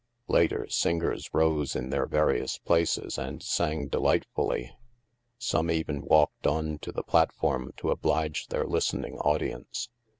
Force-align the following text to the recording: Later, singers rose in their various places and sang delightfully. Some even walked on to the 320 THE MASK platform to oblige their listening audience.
Later, 0.27 0.65
singers 0.67 1.29
rose 1.31 1.75
in 1.75 1.91
their 1.91 2.07
various 2.07 2.57
places 2.57 3.19
and 3.19 3.43
sang 3.43 3.87
delightfully. 3.87 4.75
Some 5.37 5.69
even 5.69 6.01
walked 6.01 6.47
on 6.47 6.79
to 6.79 6.91
the 6.91 7.03
320 7.03 7.03
THE 7.03 7.03
MASK 7.03 7.07
platform 7.11 7.71
to 7.77 7.91
oblige 7.91 8.47
their 8.47 8.65
listening 8.65 9.19
audience. 9.19 9.89